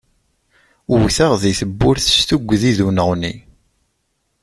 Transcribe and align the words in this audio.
Wwteɣ 0.91 1.31
di 1.41 1.51
tewwurt 1.59 2.05
s 2.17 2.19
tuggdi 2.27 2.71
d 2.77 2.79
uneɣni. 2.87 3.33